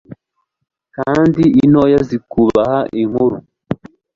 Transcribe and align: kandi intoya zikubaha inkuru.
kandi 0.95 1.43
intoya 1.63 1.99
zikubaha 2.09 2.79
inkuru. 3.01 3.37